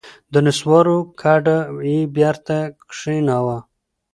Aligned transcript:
د 0.33 0.35
نسوارو 0.45 0.97
کډه 1.21 1.57
یې 1.89 1.99
بېرته 2.15 2.57
کښېناوه. 2.89 3.57